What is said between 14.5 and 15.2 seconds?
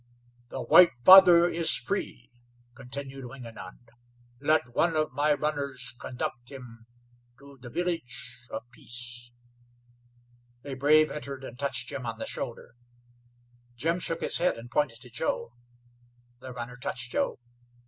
and pointed to